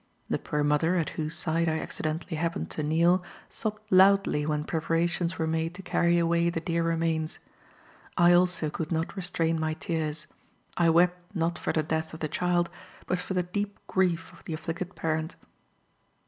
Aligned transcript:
The 0.31 0.39
poor 0.39 0.63
mother, 0.63 0.95
at 0.95 1.09
whose 1.11 1.35
side 1.35 1.69
I 1.69 1.77
accidentally 1.77 2.35
happened 2.35 2.71
to 2.71 2.81
kneel, 2.81 3.21
sobbed 3.51 3.83
loudly 3.91 4.47
when 4.47 4.63
preparations 4.63 5.37
were 5.37 5.45
made 5.45 5.75
to 5.75 5.83
carry 5.83 6.17
away 6.17 6.49
the 6.49 6.59
dear 6.59 6.81
remains. 6.81 7.37
I 8.17 8.33
also 8.33 8.71
could 8.71 8.91
not 8.91 9.15
restrain 9.15 9.59
my 9.59 9.75
tears: 9.75 10.25
I 10.75 10.89
wept 10.89 11.35
not 11.35 11.59
for 11.59 11.71
the 11.71 11.83
death 11.83 12.15
of 12.15 12.19
the 12.19 12.27
child, 12.27 12.71
but 13.05 13.19
for 13.19 13.35
the 13.35 13.43
deep 13.43 13.77
grief 13.85 14.33
of 14.33 14.43
the 14.45 14.55
afflicted 14.55 14.95
parent. 14.95 15.35